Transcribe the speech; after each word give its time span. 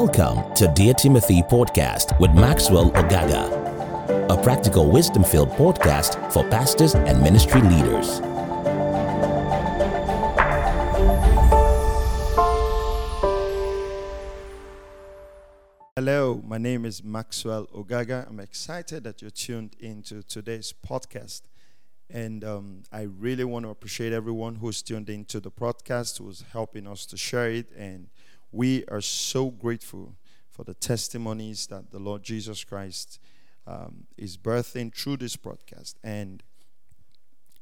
Welcome 0.00 0.52
to 0.56 0.70
Dear 0.74 0.92
Timothy 0.92 1.40
Podcast 1.40 2.20
with 2.20 2.30
Maxwell 2.32 2.90
Ogaga, 2.90 4.28
a 4.28 4.36
practical 4.42 4.90
wisdom 4.90 5.24
filled 5.24 5.48
podcast 5.52 6.30
for 6.34 6.46
pastors 6.50 6.94
and 6.94 7.22
ministry 7.22 7.62
leaders. 7.62 8.18
Hello, 15.96 16.42
my 16.44 16.58
name 16.58 16.84
is 16.84 17.02
Maxwell 17.02 17.66
Ogaga. 17.74 18.28
I'm 18.28 18.40
excited 18.40 19.02
that 19.04 19.22
you're 19.22 19.30
tuned 19.30 19.76
into 19.80 20.22
today's 20.22 20.74
podcast. 20.86 21.40
And 22.10 22.44
um, 22.44 22.82
I 22.92 23.04
really 23.04 23.44
want 23.44 23.64
to 23.64 23.70
appreciate 23.70 24.12
everyone 24.12 24.56
who's 24.56 24.82
tuned 24.82 25.08
into 25.08 25.40
the 25.40 25.50
podcast, 25.50 26.18
who's 26.18 26.44
helping 26.52 26.86
us 26.86 27.06
to 27.06 27.16
share 27.16 27.48
it. 27.48 27.72
And 27.74 28.08
we 28.56 28.86
are 28.86 29.02
so 29.02 29.50
grateful 29.50 30.14
for 30.50 30.64
the 30.64 30.72
testimonies 30.72 31.66
that 31.66 31.90
the 31.90 31.98
Lord 31.98 32.22
Jesus 32.22 32.64
Christ 32.64 33.20
um, 33.66 34.06
is 34.16 34.38
birthing 34.38 34.94
through 34.94 35.18
this 35.18 35.36
broadcast. 35.36 35.98
And 36.02 36.42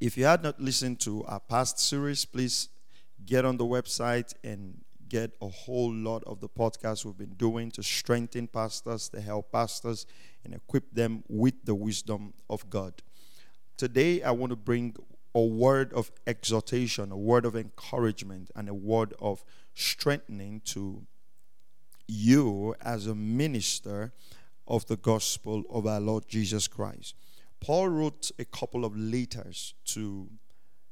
if 0.00 0.16
you 0.16 0.24
had 0.24 0.44
not 0.44 0.60
listened 0.60 1.00
to 1.00 1.24
our 1.24 1.40
past 1.40 1.80
series, 1.80 2.24
please 2.24 2.68
get 3.26 3.44
on 3.44 3.56
the 3.56 3.64
website 3.64 4.34
and 4.44 4.84
get 5.08 5.34
a 5.42 5.48
whole 5.48 5.92
lot 5.92 6.22
of 6.28 6.38
the 6.38 6.48
podcasts 6.48 7.04
we've 7.04 7.18
been 7.18 7.34
doing 7.34 7.72
to 7.72 7.82
strengthen 7.82 8.46
pastors, 8.46 9.08
to 9.08 9.20
help 9.20 9.50
pastors, 9.50 10.06
and 10.44 10.54
equip 10.54 10.94
them 10.94 11.24
with 11.28 11.54
the 11.64 11.74
wisdom 11.74 12.32
of 12.48 12.70
God. 12.70 13.02
Today, 13.76 14.22
I 14.22 14.30
want 14.30 14.50
to 14.50 14.56
bring 14.56 14.94
a 15.34 15.42
word 15.42 15.92
of 15.92 16.12
exhortation, 16.26 17.10
a 17.10 17.16
word 17.16 17.44
of 17.44 17.56
encouragement, 17.56 18.50
and 18.54 18.68
a 18.68 18.74
word 18.74 19.14
of 19.20 19.44
strengthening 19.74 20.60
to 20.64 21.04
you 22.06 22.74
as 22.80 23.06
a 23.06 23.14
minister 23.14 24.12
of 24.66 24.86
the 24.86 24.96
gospel 24.96 25.64
of 25.70 25.86
our 25.86 26.00
Lord 26.00 26.28
Jesus 26.28 26.68
Christ. 26.68 27.14
Paul 27.60 27.88
wrote 27.88 28.30
a 28.38 28.44
couple 28.44 28.84
of 28.84 28.96
letters 28.96 29.74
to 29.86 30.28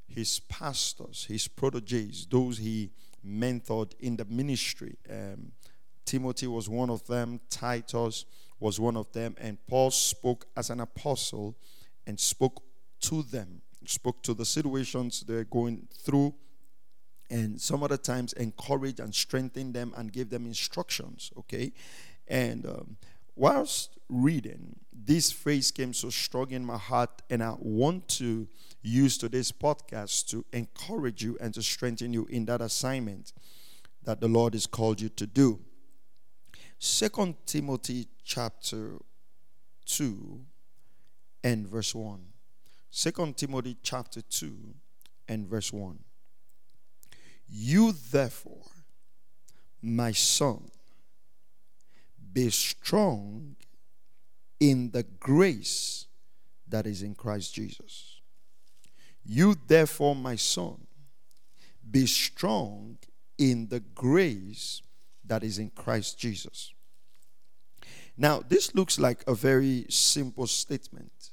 his 0.08 0.40
pastors, 0.40 1.24
his 1.24 1.48
proteges, 1.48 2.26
those 2.30 2.58
he 2.58 2.90
mentored 3.26 3.92
in 4.00 4.16
the 4.16 4.24
ministry. 4.24 4.96
Um, 5.08 5.52
Timothy 6.04 6.46
was 6.46 6.68
one 6.68 6.90
of 6.90 7.06
them, 7.06 7.40
Titus 7.48 8.24
was 8.58 8.78
one 8.78 8.96
of 8.96 9.10
them, 9.12 9.36
and 9.40 9.58
Paul 9.66 9.90
spoke 9.90 10.46
as 10.56 10.70
an 10.70 10.80
apostle 10.80 11.56
and 12.06 12.18
spoke 12.18 12.62
to 13.02 13.22
them, 13.22 13.62
spoke 13.86 14.22
to 14.22 14.34
the 14.34 14.44
situations 14.44 15.24
they're 15.26 15.44
going 15.44 15.88
through, 15.96 16.34
and 17.30 17.60
some 17.60 17.82
other 17.82 17.96
times 17.96 18.32
encourage 18.34 19.00
and 19.00 19.14
strengthen 19.14 19.72
them 19.72 19.92
and 19.96 20.12
give 20.12 20.30
them 20.30 20.46
instructions. 20.46 21.30
Okay, 21.38 21.72
and 22.28 22.66
um, 22.66 22.96
whilst 23.34 23.98
reading, 24.08 24.76
this 24.92 25.32
phrase 25.32 25.70
came 25.70 25.92
so 25.92 26.10
strong 26.10 26.50
in 26.50 26.64
my 26.64 26.78
heart, 26.78 27.22
and 27.30 27.42
I 27.42 27.54
want 27.58 28.08
to 28.10 28.48
use 28.82 29.16
today's 29.16 29.52
podcast 29.52 30.28
to 30.28 30.44
encourage 30.52 31.22
you 31.22 31.36
and 31.40 31.54
to 31.54 31.62
strengthen 31.62 32.12
you 32.12 32.26
in 32.26 32.44
that 32.46 32.60
assignment 32.60 33.32
that 34.04 34.20
the 34.20 34.28
Lord 34.28 34.54
has 34.54 34.66
called 34.66 35.00
you 35.00 35.08
to 35.10 35.26
do. 35.26 35.60
Second 36.78 37.36
Timothy 37.46 38.08
chapter 38.24 38.98
2 39.86 40.40
and 41.44 41.66
verse 41.66 41.94
1. 41.94 42.31
Second 42.94 43.38
Timothy 43.38 43.78
chapter 43.82 44.20
2 44.20 44.54
and 45.26 45.46
verse 45.46 45.72
1. 45.72 45.98
You 47.48 47.92
therefore, 47.92 48.66
my 49.80 50.12
son, 50.12 50.70
be 52.34 52.50
strong 52.50 53.56
in 54.60 54.90
the 54.90 55.04
grace 55.04 56.06
that 56.68 56.86
is 56.86 57.02
in 57.02 57.14
Christ 57.14 57.54
Jesus. 57.54 58.20
You 59.24 59.56
therefore, 59.66 60.14
my 60.14 60.36
son, 60.36 60.86
be 61.90 62.04
strong 62.04 62.98
in 63.38 63.68
the 63.68 63.80
grace 63.80 64.82
that 65.24 65.42
is 65.42 65.58
in 65.58 65.70
Christ 65.70 66.18
Jesus. 66.18 66.74
Now, 68.18 68.42
this 68.46 68.74
looks 68.74 68.98
like 68.98 69.24
a 69.26 69.34
very 69.34 69.86
simple 69.88 70.46
statement, 70.46 71.30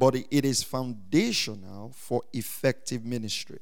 but 0.00 0.16
it 0.16 0.46
is 0.46 0.62
foundational 0.62 1.92
for 1.94 2.22
effective 2.32 3.04
ministry. 3.04 3.58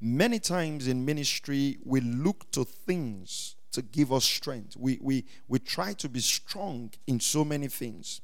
Many 0.00 0.40
times 0.40 0.88
in 0.88 1.04
ministry, 1.04 1.78
we 1.84 2.00
look 2.00 2.50
to 2.50 2.64
things 2.64 3.54
to 3.70 3.80
give 3.80 4.12
us 4.12 4.24
strength. 4.24 4.76
We, 4.76 4.98
we, 5.00 5.24
we 5.46 5.60
try 5.60 5.92
to 5.92 6.08
be 6.08 6.18
strong 6.18 6.90
in 7.06 7.20
so 7.20 7.44
many 7.44 7.68
things, 7.68 8.20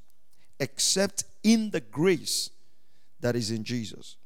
except 0.58 1.22
in 1.44 1.70
the 1.70 1.80
grace 1.80 2.50
that 3.20 3.36
is 3.36 3.52
in 3.52 3.62
Jesus. 3.62 4.16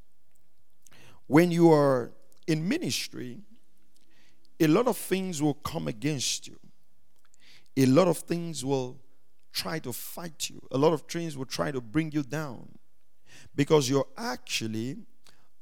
When 1.27 1.51
you 1.51 1.71
are 1.71 2.13
in 2.47 2.67
ministry, 2.67 3.43
a 4.59 4.69
lot 4.69 4.89
of 4.89 4.97
things 4.97 5.43
will 5.43 5.53
come 5.53 5.87
against 5.87 6.49
you. 6.49 6.59
A 7.77 7.85
lot 7.85 8.09
of 8.09 8.17
things 8.17 8.65
will 8.65 8.99
try 9.59 9.79
to 9.81 9.93
fight 9.93 10.51
you. 10.51 10.61
A 10.71 10.79
lot 10.79 10.93
of 10.93 11.03
things 11.03 11.37
will 11.37 11.45
try 11.59 11.71
to 11.73 11.81
bring 11.81 12.13
you 12.13 12.23
down 12.23 12.69
because 13.55 13.91
you're 13.91 14.07
actually 14.17 14.97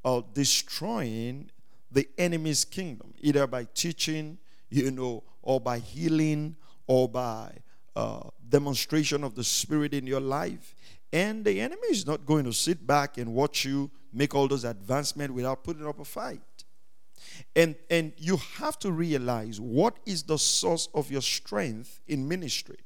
uh, 0.04 0.20
destroying 0.34 1.50
the 1.90 2.06
enemy's 2.18 2.64
kingdom, 2.64 3.14
either 3.20 3.46
by 3.46 3.66
teaching, 3.74 4.38
you 4.68 4.90
know, 4.90 5.22
or 5.42 5.60
by 5.60 5.78
healing, 5.78 6.56
or 6.86 7.08
by 7.08 7.50
uh, 7.94 8.20
demonstration 8.48 9.24
of 9.24 9.34
the 9.34 9.44
Spirit 9.44 9.94
in 9.94 10.06
your 10.06 10.20
life. 10.20 10.74
And 11.12 11.44
the 11.44 11.60
enemy 11.60 11.88
is 11.90 12.06
not 12.06 12.26
going 12.26 12.44
to 12.44 12.52
sit 12.52 12.86
back 12.86 13.16
and 13.16 13.32
watch 13.32 13.64
you 13.64 13.90
make 14.12 14.34
all 14.34 14.48
those 14.48 14.64
advancements 14.64 15.32
without 15.32 15.64
putting 15.64 15.86
up 15.86 15.98
a 15.98 16.04
fight. 16.04 16.40
And, 17.54 17.76
and 17.90 18.12
you 18.18 18.36
have 18.58 18.78
to 18.80 18.92
realize 18.92 19.60
what 19.60 19.96
is 20.04 20.22
the 20.22 20.38
source 20.38 20.88
of 20.94 21.10
your 21.10 21.22
strength 21.22 22.00
in 22.06 22.28
ministry. 22.28 22.78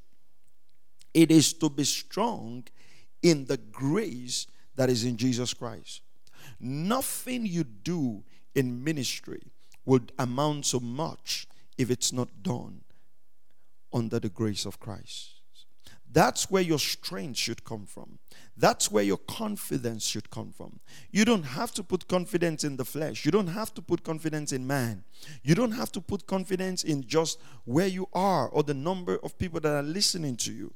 It 1.13 1.31
is 1.31 1.53
to 1.53 1.69
be 1.69 1.83
strong 1.83 2.63
in 3.21 3.45
the 3.45 3.57
grace 3.57 4.47
that 4.75 4.89
is 4.89 5.03
in 5.03 5.17
Jesus 5.17 5.53
Christ. 5.53 6.01
Nothing 6.59 7.45
you 7.45 7.63
do 7.63 8.23
in 8.55 8.83
ministry 8.83 9.41
would 9.85 10.11
amount 10.17 10.65
so 10.65 10.79
much 10.79 11.47
if 11.77 11.89
it's 11.89 12.13
not 12.13 12.29
done 12.43 12.81
under 13.93 14.19
the 14.19 14.29
grace 14.29 14.65
of 14.65 14.79
Christ. 14.79 15.41
That's 16.13 16.51
where 16.51 16.61
your 16.61 16.79
strength 16.79 17.37
should 17.37 17.63
come 17.63 17.85
from. 17.85 18.19
That's 18.57 18.91
where 18.91 19.03
your 19.03 19.17
confidence 19.17 20.05
should 20.05 20.29
come 20.29 20.51
from. 20.51 20.79
You 21.09 21.23
don't 21.23 21.43
have 21.43 21.73
to 21.75 21.83
put 21.83 22.07
confidence 22.09 22.65
in 22.65 22.75
the 22.75 22.83
flesh. 22.83 23.25
You 23.25 23.31
don't 23.31 23.47
have 23.47 23.73
to 23.75 23.81
put 23.81 24.03
confidence 24.03 24.51
in 24.51 24.67
man. 24.67 25.05
You 25.41 25.55
don't 25.55 25.71
have 25.71 25.91
to 25.93 26.01
put 26.01 26.27
confidence 26.27 26.83
in 26.83 27.07
just 27.07 27.39
where 27.63 27.87
you 27.87 28.07
are 28.13 28.49
or 28.49 28.61
the 28.63 28.73
number 28.73 29.17
of 29.23 29.37
people 29.37 29.61
that 29.61 29.73
are 29.73 29.83
listening 29.83 30.35
to 30.37 30.51
you. 30.51 30.73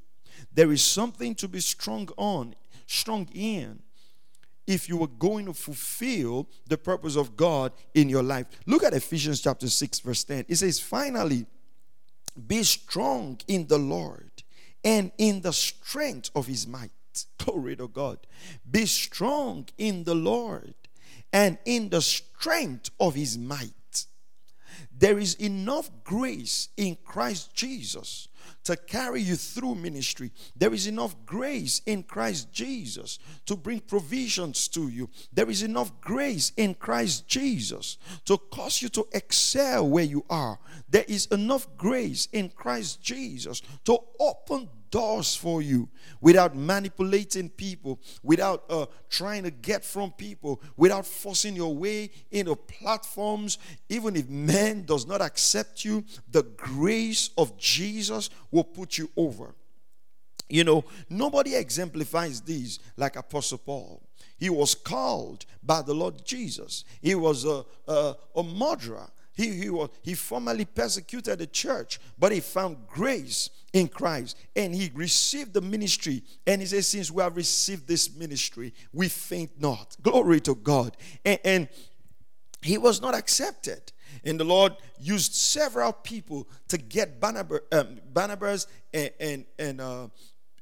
There 0.53 0.71
is 0.71 0.81
something 0.81 1.35
to 1.35 1.47
be 1.47 1.59
strong 1.59 2.09
on, 2.17 2.55
strong 2.87 3.27
in, 3.33 3.79
if 4.67 4.89
you 4.89 5.01
are 5.03 5.07
going 5.07 5.45
to 5.45 5.53
fulfill 5.53 6.47
the 6.67 6.77
purpose 6.77 7.15
of 7.15 7.37
God 7.37 7.71
in 7.93 8.09
your 8.09 8.23
life. 8.23 8.47
Look 8.65 8.83
at 8.83 8.93
Ephesians 8.93 9.41
chapter 9.41 9.69
6, 9.69 9.99
verse 9.99 10.23
10. 10.23 10.45
It 10.47 10.55
says, 10.55 10.79
Finally, 10.79 11.45
be 12.47 12.63
strong 12.63 13.39
in 13.47 13.67
the 13.67 13.77
Lord 13.77 14.31
and 14.83 15.11
in 15.17 15.41
the 15.41 15.53
strength 15.53 16.31
of 16.35 16.47
his 16.47 16.67
might. 16.67 16.91
Glory 17.37 17.75
to 17.75 17.87
God. 17.87 18.19
Be 18.69 18.85
strong 18.85 19.67
in 19.77 20.03
the 20.03 20.15
Lord 20.15 20.73
and 21.31 21.57
in 21.65 21.89
the 21.89 22.01
strength 22.01 22.89
of 22.99 23.15
his 23.15 23.37
might. 23.37 23.73
There 24.97 25.19
is 25.19 25.35
enough 25.35 25.89
grace 26.03 26.69
in 26.77 26.97
Christ 27.03 27.53
Jesus 27.53 28.27
to 28.63 28.75
carry 28.75 29.21
you 29.21 29.35
through 29.35 29.75
ministry. 29.75 30.31
There 30.55 30.73
is 30.73 30.87
enough 30.87 31.15
grace 31.25 31.81
in 31.85 32.03
Christ 32.03 32.51
Jesus 32.51 33.19
to 33.45 33.55
bring 33.55 33.79
provisions 33.79 34.67
to 34.69 34.87
you. 34.87 35.09
There 35.31 35.49
is 35.49 35.63
enough 35.63 35.91
grace 36.01 36.51
in 36.57 36.73
Christ 36.73 37.27
Jesus 37.27 37.97
to 38.25 38.37
cause 38.37 38.81
you 38.81 38.89
to 38.89 39.07
excel 39.13 39.87
where 39.87 40.03
you 40.03 40.25
are. 40.29 40.59
There 40.89 41.05
is 41.07 41.27
enough 41.27 41.67
grace 41.77 42.27
in 42.31 42.49
Christ 42.49 43.01
Jesus 43.01 43.61
to 43.85 43.99
open 44.19 44.69
doors 44.95 45.35
for 45.35 45.61
you 45.61 45.89
without 46.21 46.55
manipulating 46.55 47.49
people, 47.49 47.99
without 48.23 48.63
uh, 48.69 48.85
trying 49.09 49.43
to 49.43 49.51
get 49.51 49.83
from 49.83 50.09
people, 50.13 50.61
without 50.77 51.05
forcing 51.05 51.53
your 51.53 51.75
way 51.75 52.09
into 52.31 52.55
platforms. 52.55 53.57
Even 53.89 54.15
if 54.15 54.29
man 54.29 54.83
does 54.85 55.05
not 55.05 55.21
accept 55.21 55.83
you, 55.83 56.01
the 56.31 56.43
grace 56.55 57.31
of 57.37 57.57
Jesus 57.57 58.29
will 58.51 58.63
put 58.63 58.97
you 58.97 59.09
over. 59.17 59.53
You 60.47 60.63
know, 60.63 60.85
nobody 61.09 61.55
exemplifies 61.55 62.39
these 62.39 62.79
like 62.95 63.17
Apostle 63.17 63.57
Paul. 63.57 64.01
He 64.37 64.49
was 64.49 64.75
called 64.75 65.45
by 65.61 65.81
the 65.81 65.93
Lord 65.93 66.23
Jesus. 66.23 66.85
He 67.01 67.15
was 67.15 67.43
a, 67.43 67.65
a, 67.85 68.15
a 68.33 68.43
murderer 68.43 69.09
he, 69.35 69.51
he, 69.51 69.69
was, 69.69 69.89
he 70.01 70.13
formerly 70.13 70.65
persecuted 70.65 71.39
the 71.39 71.47
church, 71.47 71.99
but 72.17 72.31
he 72.31 72.39
found 72.39 72.87
grace 72.87 73.49
in 73.73 73.89
Christ 73.89 74.37
and 74.55 74.73
he 74.73 74.89
received 74.93 75.53
the 75.53 75.61
ministry. 75.61 76.23
And 76.47 76.61
he 76.61 76.67
says, 76.67 76.87
Since 76.87 77.11
we 77.11 77.21
have 77.21 77.35
received 77.35 77.85
this 77.87 78.15
ministry, 78.15 78.73
we 78.93 79.09
faint 79.09 79.51
not. 79.59 79.97
Glory 80.01 80.39
to 80.41 80.55
God. 80.55 80.95
And, 81.25 81.39
and 81.43 81.69
he 82.61 82.77
was 82.77 83.01
not 83.01 83.13
accepted. 83.13 83.91
And 84.23 84.39
the 84.39 84.45
Lord 84.45 84.73
used 84.99 85.33
several 85.33 85.91
people 85.91 86.47
to 86.69 86.77
get 86.77 87.19
Barnabas, 87.19 87.59
um, 87.73 87.99
Barnabas 88.13 88.67
and, 88.93 89.11
and, 89.19 89.45
and 89.59 89.81
uh, 89.81 90.07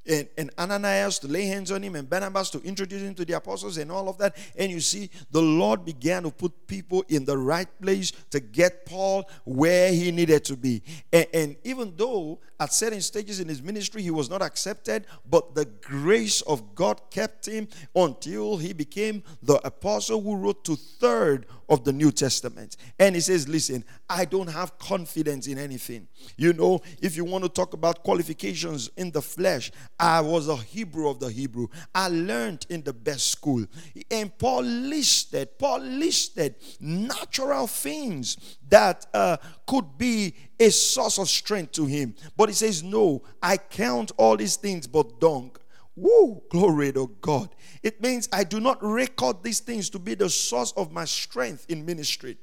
and, 0.06 0.28
and 0.36 0.50
Ananias 0.58 1.18
to 1.20 1.28
lay 1.28 1.46
hands 1.46 1.70
on 1.70 1.82
him 1.82 1.94
and 1.94 2.08
Barnabas 2.08 2.50
to 2.50 2.60
introduce 2.62 3.02
him 3.02 3.14
to 3.14 3.24
the 3.24 3.34
apostles 3.34 3.78
and 3.78 3.90
all 3.90 4.08
of 4.08 4.18
that. 4.18 4.36
And 4.56 4.70
you 4.70 4.80
see, 4.80 5.10
the 5.30 5.40
Lord 5.40 5.84
began 5.84 6.24
to 6.24 6.30
put 6.30 6.66
people 6.66 7.04
in 7.08 7.24
the 7.24 7.38
right 7.38 7.68
place 7.80 8.12
to 8.30 8.40
get 8.40 8.86
Paul 8.86 9.28
where 9.44 9.92
he 9.92 10.10
needed 10.10 10.44
to 10.46 10.56
be. 10.56 10.82
And, 11.12 11.26
and 11.32 11.56
even 11.64 11.94
though 11.96 12.40
at 12.60 12.72
certain 12.72 13.00
stages 13.00 13.40
in 13.40 13.48
his 13.48 13.62
ministry 13.62 14.02
he 14.02 14.10
was 14.10 14.30
not 14.30 14.42
accepted, 14.42 15.06
but 15.28 15.54
the 15.54 15.64
grace 15.64 16.40
of 16.42 16.74
God 16.74 17.00
kept 17.10 17.46
him 17.46 17.68
until 17.94 18.56
he 18.56 18.72
became 18.72 19.22
the 19.42 19.54
apostle 19.66 20.20
who 20.20 20.36
wrote 20.36 20.64
to 20.64 20.76
third 20.76 21.46
of 21.68 21.84
the 21.84 21.92
New 21.92 22.12
Testament. 22.12 22.76
And 22.98 23.14
he 23.14 23.20
says, 23.20 23.48
Listen, 23.48 23.84
I 24.08 24.24
don't 24.24 24.48
have 24.48 24.78
confidence 24.78 25.46
in 25.46 25.58
anything. 25.58 26.08
You 26.36 26.52
know, 26.52 26.80
if 27.00 27.16
you 27.16 27.24
want 27.24 27.44
to 27.44 27.50
talk 27.50 27.72
about 27.72 28.02
qualifications 28.02 28.90
in 28.96 29.10
the 29.10 29.22
flesh, 29.22 29.70
I 29.98 30.20
was 30.20 30.48
a 30.48 30.56
Hebrew 30.56 31.08
of 31.08 31.20
the 31.20 31.28
Hebrew. 31.28 31.68
I 31.94 32.08
learned 32.08 32.66
in 32.68 32.82
the 32.82 32.92
best 32.92 33.30
school. 33.30 33.64
And 34.10 34.36
Paul 34.36 34.62
listed, 34.62 35.58
Paul 35.58 35.80
listed 35.80 36.56
natural 36.80 37.66
things 37.66 38.58
that 38.68 39.06
uh, 39.14 39.36
could 39.66 39.96
be 39.96 40.34
a 40.58 40.70
source 40.70 41.18
of 41.18 41.28
strength 41.28 41.72
to 41.72 41.86
him. 41.86 42.14
But 42.36 42.48
he 42.48 42.54
says, 42.54 42.82
No, 42.82 43.22
I 43.42 43.56
count 43.56 44.12
all 44.16 44.36
these 44.36 44.56
things 44.56 44.86
but 44.86 45.20
dung. 45.20 45.52
Woo, 45.96 46.42
glory 46.50 46.92
to 46.92 47.08
God. 47.20 47.54
It 47.82 48.02
means 48.02 48.28
I 48.32 48.42
do 48.42 48.58
not 48.58 48.82
record 48.82 49.42
these 49.44 49.60
things 49.60 49.88
to 49.90 49.98
be 50.00 50.14
the 50.14 50.28
source 50.28 50.72
of 50.72 50.90
my 50.90 51.04
strength 51.04 51.66
in 51.68 51.86
ministry. 51.86 52.36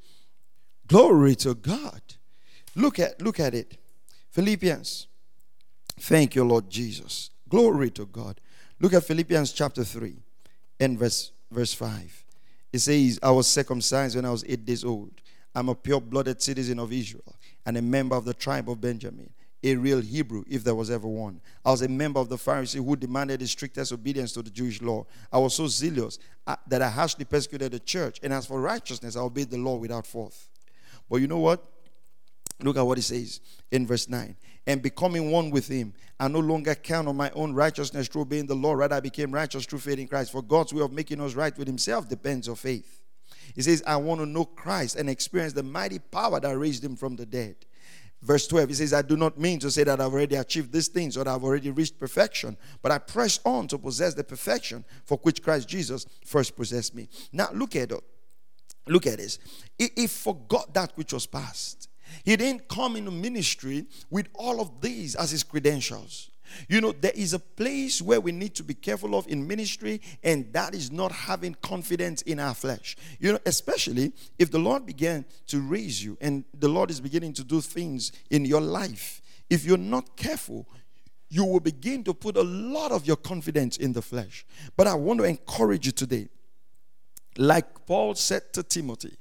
Glory 0.87 1.35
to 1.35 1.53
God. 1.55 2.01
Look 2.75 2.99
at 2.99 3.21
look 3.21 3.39
at 3.39 3.53
it. 3.53 3.77
Philippians. 4.29 5.07
Thank 5.99 6.35
you, 6.35 6.43
Lord 6.43 6.69
Jesus. 6.69 7.29
Glory 7.51 7.91
to 7.91 8.05
God. 8.05 8.39
Look 8.79 8.93
at 8.93 9.03
Philippians 9.03 9.51
chapter 9.51 9.83
3 9.83 10.15
and 10.79 10.97
verse, 10.97 11.33
verse 11.51 11.73
5. 11.73 12.23
It 12.71 12.79
says, 12.79 13.19
I 13.21 13.29
was 13.31 13.45
circumcised 13.45 14.15
when 14.15 14.23
I 14.23 14.31
was 14.31 14.45
eight 14.47 14.65
days 14.65 14.85
old. 14.85 15.11
I'm 15.53 15.67
a 15.67 15.75
pure 15.75 15.99
blooded 15.99 16.41
citizen 16.41 16.79
of 16.79 16.93
Israel 16.93 17.35
and 17.65 17.75
a 17.75 17.81
member 17.81 18.15
of 18.15 18.23
the 18.23 18.33
tribe 18.33 18.69
of 18.69 18.79
Benjamin, 18.79 19.29
a 19.61 19.75
real 19.75 19.99
Hebrew, 19.99 20.45
if 20.49 20.63
there 20.63 20.73
was 20.73 20.89
ever 20.89 21.09
one. 21.09 21.41
I 21.65 21.71
was 21.71 21.81
a 21.81 21.89
member 21.89 22.21
of 22.21 22.29
the 22.29 22.37
Pharisee 22.37 22.83
who 22.83 22.95
demanded 22.95 23.41
the 23.41 23.47
strictest 23.47 23.91
obedience 23.91 24.31
to 24.31 24.41
the 24.41 24.49
Jewish 24.49 24.81
law. 24.81 25.05
I 25.29 25.37
was 25.37 25.53
so 25.53 25.67
zealous 25.67 26.19
uh, 26.47 26.55
that 26.67 26.81
I 26.81 26.89
harshly 26.89 27.25
persecuted 27.25 27.73
the 27.73 27.79
church. 27.79 28.21
And 28.23 28.31
as 28.31 28.45
for 28.45 28.61
righteousness, 28.61 29.17
I 29.17 29.19
obeyed 29.19 29.51
the 29.51 29.57
law 29.57 29.75
without 29.75 30.07
fault. 30.07 30.37
But 31.09 31.17
you 31.17 31.27
know 31.27 31.39
what? 31.39 31.61
Look 32.61 32.77
at 32.77 32.85
what 32.85 32.97
he 32.97 33.01
says 33.01 33.41
in 33.71 33.87
verse 33.87 34.07
9 34.07 34.35
and 34.67 34.81
becoming 34.81 35.31
one 35.31 35.49
with 35.49 35.67
him. 35.67 35.93
I 36.19 36.27
no 36.27 36.39
longer 36.39 36.75
count 36.75 37.07
on 37.07 37.17
my 37.17 37.31
own 37.31 37.53
righteousness 37.53 38.07
through 38.07 38.23
obeying 38.23 38.45
the 38.45 38.55
law. 38.55 38.73
Rather, 38.73 38.95
I 38.95 38.99
became 38.99 39.31
righteous 39.31 39.65
through 39.65 39.79
faith 39.79 39.99
in 39.99 40.07
Christ. 40.07 40.31
For 40.31 40.41
God's 40.41 40.73
way 40.73 40.83
of 40.83 40.91
making 40.91 41.19
us 41.21 41.33
right 41.33 41.57
with 41.57 41.67
himself 41.67 42.07
depends 42.07 42.47
on 42.47 42.55
faith. 42.55 43.01
He 43.55 43.61
says, 43.61 43.83
I 43.85 43.95
want 43.95 44.21
to 44.21 44.25
know 44.25 44.45
Christ 44.45 44.95
and 44.95 45.09
experience 45.09 45.53
the 45.53 45.63
mighty 45.63 45.99
power 45.99 46.39
that 46.39 46.57
raised 46.57 46.83
him 46.83 46.95
from 46.95 47.15
the 47.15 47.25
dead. 47.25 47.55
Verse 48.21 48.45
12, 48.47 48.69
he 48.69 48.75
says, 48.75 48.93
I 48.93 49.01
do 49.01 49.17
not 49.17 49.39
mean 49.39 49.57
to 49.59 49.71
say 49.71 49.83
that 49.83 49.99
I've 49.99 50.13
already 50.13 50.35
achieved 50.35 50.71
these 50.71 50.89
things 50.89 51.17
or 51.17 51.23
that 51.23 51.31
I've 51.31 51.43
already 51.43 51.71
reached 51.71 51.99
perfection, 51.99 52.55
but 52.83 52.91
I 52.91 52.99
press 52.99 53.39
on 53.43 53.67
to 53.69 53.79
possess 53.79 54.13
the 54.13 54.23
perfection 54.23 54.85
for 55.05 55.17
which 55.23 55.41
Christ 55.41 55.67
Jesus 55.67 56.05
first 56.23 56.55
possessed 56.55 56.93
me. 56.93 57.09
Now, 57.33 57.49
look 57.51 57.75
at 57.75 57.91
it. 57.91 58.03
Look 58.87 59.07
at 59.07 59.17
this. 59.17 59.39
He 59.77 60.05
forgot 60.05 60.71
that 60.75 60.91
which 60.95 61.13
was 61.13 61.25
past. 61.25 61.89
He 62.23 62.35
didn't 62.35 62.67
come 62.67 62.95
into 62.95 63.11
ministry 63.11 63.85
with 64.09 64.27
all 64.33 64.61
of 64.61 64.81
these 64.81 65.15
as 65.15 65.31
his 65.31 65.43
credentials. 65.43 66.31
You 66.67 66.81
know, 66.81 66.91
there 66.91 67.13
is 67.15 67.33
a 67.33 67.39
place 67.39 68.01
where 68.01 68.19
we 68.19 68.31
need 68.31 68.55
to 68.55 68.63
be 68.63 68.73
careful 68.73 69.15
of 69.15 69.27
in 69.27 69.47
ministry, 69.47 70.01
and 70.23 70.51
that 70.53 70.75
is 70.75 70.91
not 70.91 71.11
having 71.11 71.55
confidence 71.61 72.21
in 72.23 72.39
our 72.39 72.53
flesh. 72.53 72.97
You 73.19 73.33
know, 73.33 73.39
especially 73.45 74.13
if 74.37 74.51
the 74.51 74.59
Lord 74.59 74.85
began 74.85 75.25
to 75.47 75.61
raise 75.61 76.03
you 76.03 76.17
and 76.21 76.43
the 76.53 76.67
Lord 76.67 76.91
is 76.91 76.99
beginning 76.99 77.33
to 77.33 77.43
do 77.43 77.61
things 77.61 78.11
in 78.29 78.45
your 78.45 78.61
life. 78.61 79.21
If 79.49 79.65
you're 79.65 79.77
not 79.77 80.15
careful, 80.15 80.67
you 81.29 81.45
will 81.45 81.59
begin 81.59 82.03
to 82.03 82.13
put 82.13 82.35
a 82.35 82.43
lot 82.43 82.91
of 82.91 83.07
your 83.07 83.15
confidence 83.15 83.77
in 83.77 83.93
the 83.93 84.01
flesh. 84.01 84.45
But 84.75 84.87
I 84.87 84.95
want 84.95 85.19
to 85.19 85.25
encourage 85.25 85.85
you 85.85 85.91
today, 85.91 86.27
like 87.37 87.85
Paul 87.85 88.15
said 88.15 88.51
to 88.53 88.63
Timothy, 88.63 89.15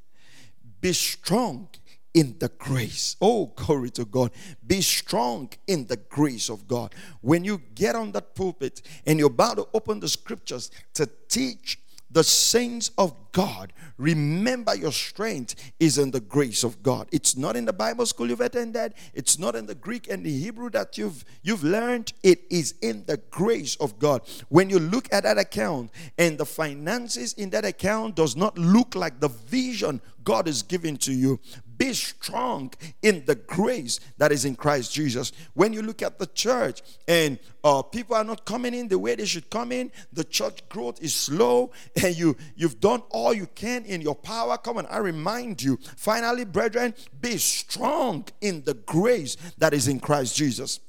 be 0.81 0.93
strong 0.93 1.69
in 2.15 2.37
the 2.39 2.49
grace. 2.49 3.17
Oh, 3.21 3.53
glory 3.57 3.91
to 3.91 4.05
God. 4.05 4.33
Be 4.67 4.81
strong 4.81 5.51
in 5.67 5.87
the 5.87 5.97
grace 5.97 6.49
of 6.49 6.67
God. 6.67 6.95
When 7.21 7.45
you 7.45 7.63
get 7.75 7.95
on 7.95 8.13
that 8.13 8.35
pulpit 8.35 8.83
and 9.07 9.19
you're 9.19 9.29
about 9.29 9.57
to 9.57 9.69
open 9.75 10.01
the 10.01 10.09
scriptures 10.09 10.71
to 10.95 11.09
teach 11.29 11.79
the 12.13 12.25
saints 12.25 12.91
of 12.99 13.15
God, 13.31 13.73
remember 13.97 14.75
your 14.75 14.91
strength 14.91 15.73
is 15.79 15.97
in 15.97 16.11
the 16.11 16.21
grace 16.21 16.65
of 16.65 16.83
God. 16.83 17.07
It's 17.13 17.37
not 17.37 17.55
in 17.55 17.65
the 17.65 17.73
Bible 17.73 18.05
school 18.05 18.29
you've 18.29 18.41
attended, 18.41 18.95
it's 19.15 19.39
not 19.39 19.55
in 19.55 19.67
the 19.67 19.77
Greek 19.77 20.11
and 20.11 20.27
the 20.27 20.37
Hebrew 20.37 20.71
that 20.71 20.99
you've 20.99 21.25
you've 21.43 21.63
learned. 21.63 22.13
It 22.25 22.41
is 22.51 22.75
in 22.83 23.05
the 23.07 23.19
grace 23.31 23.77
of 23.77 24.01
God. 24.01 24.23
When 24.49 24.69
you 24.69 24.81
look 24.81 25.07
at 25.13 25.23
that 25.23 25.39
account 25.39 25.93
and 26.19 26.37
the 26.37 26.47
finances 26.47 27.33
in 27.35 27.51
that 27.51 27.65
account 27.65 28.17
does 28.17 28.35
not 28.35 28.59
look 28.59 28.97
like 28.97 29.21
the 29.21 29.29
vision 29.29 30.01
God 30.25 30.49
is 30.49 30.65
giving 30.65 30.97
to 30.99 31.13
you, 31.13 31.39
be 31.81 31.95
strong 31.95 32.71
in 33.01 33.25
the 33.25 33.35
grace 33.35 34.01
that 34.19 34.31
is 34.31 34.45
in 34.45 34.55
Christ 34.55 34.93
Jesus. 34.93 35.33
When 35.55 35.73
you 35.73 35.81
look 35.81 36.03
at 36.03 36.19
the 36.19 36.27
church 36.27 36.83
and 37.09 37.39
uh, 37.65 37.81
people 37.81 38.15
are 38.15 38.23
not 38.23 38.45
coming 38.45 38.75
in 38.75 38.87
the 38.89 38.99
way 38.99 39.15
they 39.15 39.25
should 39.25 39.49
come 39.49 39.73
in, 39.73 39.91
the 40.13 40.23
church 40.23 40.69
growth 40.69 41.03
is 41.03 41.17
slow, 41.17 41.73
and 42.05 42.15
you 42.15 42.37
you've 42.55 42.81
done 42.81 43.03
all 43.09 43.33
you 43.33 43.47
can 43.55 43.87
in 43.87 44.03
your 44.03 44.15
power. 44.15 44.59
Come 44.59 44.77
on, 44.77 44.85
I 44.87 44.99
remind 44.99 45.63
you. 45.63 45.79
Finally, 45.97 46.45
brethren, 46.45 46.95
be 47.19 47.39
strong 47.39 48.27
in 48.43 48.63
the 48.65 48.75
grace 48.75 49.39
that 49.57 49.73
is 49.73 49.89
in 49.89 50.01
Christ 50.01 50.37
Jesus. 50.37 50.81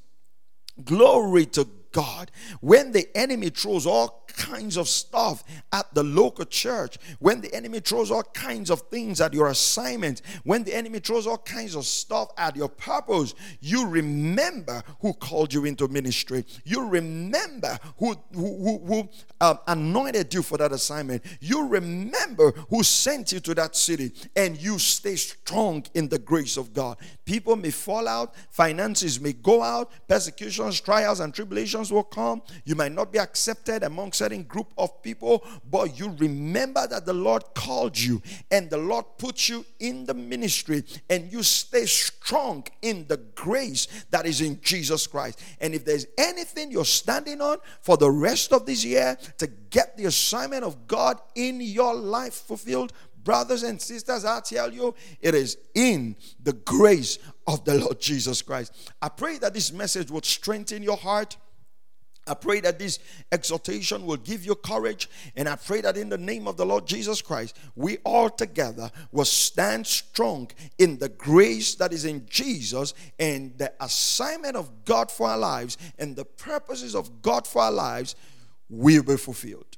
Glory 0.84 1.46
to 1.46 1.66
God. 1.92 2.30
When 2.60 2.92
the 2.92 3.08
enemy 3.16 3.48
throws 3.48 3.86
all 3.86 4.21
kinds 4.36 4.76
of 4.76 4.88
stuff 4.88 5.44
at 5.72 5.92
the 5.94 6.02
local 6.02 6.44
church, 6.44 6.98
when 7.18 7.40
the 7.40 7.52
enemy 7.54 7.80
throws 7.80 8.10
all 8.10 8.22
kinds 8.22 8.70
of 8.70 8.82
things 8.82 9.20
at 9.20 9.34
your 9.34 9.48
assignment, 9.48 10.22
when 10.44 10.64
the 10.64 10.74
enemy 10.74 10.98
throws 10.98 11.26
all 11.26 11.38
kinds 11.38 11.74
of 11.74 11.84
stuff 11.84 12.30
at 12.36 12.56
your 12.56 12.68
purpose, 12.68 13.34
you 13.60 13.86
remember 13.86 14.82
who 15.00 15.12
called 15.12 15.52
you 15.52 15.64
into 15.64 15.88
ministry. 15.88 16.44
You 16.64 16.88
remember 16.88 17.78
who, 17.98 18.16
who, 18.34 18.78
who, 18.86 19.08
uh, 19.40 19.56
anointed 19.66 20.32
you 20.32 20.42
for 20.42 20.56
that 20.56 20.70
assignment. 20.72 21.22
You 21.40 21.66
remember 21.66 22.52
who 22.70 22.82
sent 22.84 23.32
you 23.32 23.40
to 23.40 23.54
that 23.56 23.74
city, 23.74 24.12
and 24.36 24.56
you 24.56 24.78
stay 24.78 25.16
strong 25.16 25.84
in 25.94 26.08
the 26.08 26.18
grace 26.18 26.56
of 26.56 26.72
God. 26.72 26.96
People 27.24 27.56
may 27.56 27.70
fall 27.70 28.06
out, 28.06 28.34
finances 28.50 29.20
may 29.20 29.32
go 29.32 29.62
out, 29.62 29.90
persecutions, 30.06 30.80
trials, 30.80 31.20
and 31.20 31.34
tribulations 31.34 31.92
will 31.92 32.04
come. 32.04 32.42
You 32.64 32.76
might 32.76 32.92
not 32.92 33.12
be 33.12 33.18
accepted 33.18 33.82
amongst 33.82 34.21
certain 34.22 34.44
group 34.44 34.72
of 34.78 35.02
people, 35.02 35.44
but 35.68 35.98
you 35.98 36.14
remember 36.18 36.86
that 36.86 37.04
the 37.04 37.12
Lord 37.12 37.42
called 37.54 37.98
you 37.98 38.22
and 38.52 38.70
the 38.70 38.76
Lord 38.76 39.04
put 39.18 39.48
you 39.48 39.64
in 39.80 40.06
the 40.06 40.14
ministry 40.14 40.84
and 41.10 41.32
you 41.32 41.42
stay 41.42 41.86
strong 41.86 42.64
in 42.82 43.04
the 43.08 43.16
grace 43.34 43.88
that 44.10 44.24
is 44.24 44.40
in 44.40 44.60
Jesus 44.60 45.08
Christ. 45.08 45.42
And 45.60 45.74
if 45.74 45.84
there's 45.84 46.06
anything 46.16 46.70
you're 46.70 46.84
standing 46.84 47.40
on 47.40 47.58
for 47.80 47.96
the 47.96 48.10
rest 48.10 48.52
of 48.52 48.64
this 48.64 48.84
year 48.84 49.18
to 49.38 49.48
get 49.70 49.96
the 49.96 50.04
assignment 50.04 50.62
of 50.62 50.86
God 50.86 51.18
in 51.34 51.60
your 51.60 51.92
life 51.92 52.34
fulfilled, 52.34 52.92
brothers 53.24 53.64
and 53.64 53.82
sisters, 53.82 54.24
I 54.24 54.38
tell 54.40 54.72
you, 54.72 54.94
it 55.20 55.34
is 55.34 55.58
in 55.74 56.14
the 56.40 56.52
grace 56.52 57.18
of 57.48 57.64
the 57.64 57.74
Lord 57.74 58.00
Jesus 58.00 58.40
Christ. 58.40 58.92
I 59.00 59.08
pray 59.08 59.38
that 59.38 59.52
this 59.52 59.72
message 59.72 60.12
would 60.12 60.24
strengthen 60.24 60.84
your 60.84 60.96
heart 60.96 61.36
I 62.26 62.34
pray 62.34 62.60
that 62.60 62.78
this 62.78 63.00
exhortation 63.32 64.06
will 64.06 64.16
give 64.16 64.44
you 64.46 64.54
courage, 64.54 65.10
and 65.34 65.48
I 65.48 65.56
pray 65.56 65.80
that 65.80 65.96
in 65.96 66.08
the 66.08 66.18
name 66.18 66.46
of 66.46 66.56
the 66.56 66.64
Lord 66.64 66.86
Jesus 66.86 67.20
Christ, 67.20 67.58
we 67.74 67.98
all 68.04 68.30
together 68.30 68.90
will 69.10 69.24
stand 69.24 69.86
strong 69.86 70.48
in 70.78 70.98
the 70.98 71.08
grace 71.08 71.74
that 71.76 71.92
is 71.92 72.04
in 72.04 72.24
Jesus 72.28 72.94
and 73.18 73.58
the 73.58 73.72
assignment 73.80 74.54
of 74.54 74.84
God 74.84 75.10
for 75.10 75.28
our 75.28 75.38
lives 75.38 75.78
and 75.98 76.14
the 76.14 76.24
purposes 76.24 76.94
of 76.94 77.22
God 77.22 77.46
for 77.46 77.62
our 77.62 77.72
lives 77.72 78.14
will 78.68 79.02
be 79.02 79.16
fulfilled. 79.16 79.76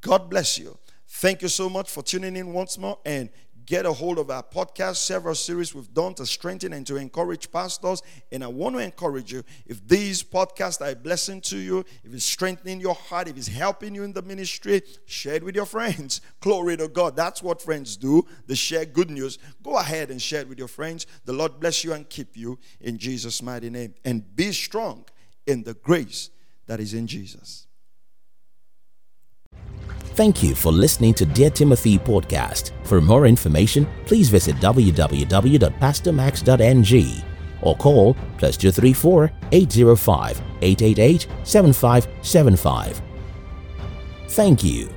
God 0.00 0.30
bless 0.30 0.58
you. 0.58 0.78
Thank 1.08 1.42
you 1.42 1.48
so 1.48 1.68
much 1.68 1.90
for 1.90 2.02
tuning 2.02 2.36
in 2.36 2.52
once 2.52 2.78
more, 2.78 2.98
and 3.04 3.28
get 3.66 3.86
a 3.86 3.92
hold 3.92 4.18
of 4.18 4.30
our 4.30 4.42
podcast, 4.42 4.96
several 4.96 5.34
series 5.34 5.74
we've 5.74 5.92
done 5.92 6.14
to 6.14 6.26
strengthen 6.26 6.72
and 6.72 6.86
to 6.86 6.96
encourage 6.96 7.50
pastors. 7.50 8.02
And 8.30 8.42
I 8.42 8.48
want 8.48 8.76
to 8.76 8.80
encourage 8.80 9.32
you 9.32 9.44
if 9.66 9.86
these 9.86 10.22
podcasts 10.22 10.80
are 10.80 10.90
a 10.90 10.96
blessing 10.96 11.40
to 11.42 11.56
you, 11.56 11.84
if 12.04 12.12
it's 12.12 12.24
strengthening 12.24 12.80
your 12.80 12.94
heart, 12.94 13.28
if 13.28 13.36
it's 13.36 13.48
helping 13.48 13.94
you 13.94 14.02
in 14.02 14.12
the 14.12 14.22
ministry, 14.22 14.82
share 15.04 15.34
it 15.34 15.44
with 15.44 15.54
your 15.54 15.66
friends. 15.66 16.20
Glory 16.40 16.76
to 16.76 16.88
God. 16.88 17.16
That's 17.16 17.42
what 17.42 17.62
friends 17.62 17.96
do. 17.96 18.26
They 18.46 18.54
share 18.54 18.84
good 18.84 19.10
news. 19.10 19.38
Go 19.62 19.76
ahead 19.76 20.10
and 20.10 20.20
share 20.20 20.40
it 20.40 20.48
with 20.48 20.58
your 20.58 20.68
friends. 20.68 21.06
The 21.24 21.32
Lord 21.32 21.60
bless 21.60 21.84
you 21.84 21.92
and 21.92 22.08
keep 22.08 22.36
you 22.36 22.58
in 22.80 22.98
Jesus' 22.98 23.42
mighty 23.42 23.70
name. 23.70 23.94
And 24.04 24.34
be 24.34 24.52
strong 24.52 25.04
in 25.46 25.62
the 25.62 25.74
grace 25.74 26.30
that 26.66 26.80
is 26.80 26.94
in 26.94 27.06
Jesus. 27.06 27.66
Thank 30.14 30.42
you 30.42 30.54
for 30.54 30.72
listening 30.72 31.14
to 31.14 31.24
Dear 31.24 31.48
Timothy 31.48 31.98
podcast. 31.98 32.72
For 32.84 33.00
more 33.00 33.24
information, 33.26 33.86
please 34.04 34.28
visit 34.28 34.56
www.pastormax.ng 34.56 37.22
or 37.62 37.74
call 37.76 38.14
plus 38.36 38.58
234 38.58 39.32
805 39.52 40.42
888 40.60 41.26
7575. 41.44 43.00
Thank 44.28 44.62
you. 44.62 44.90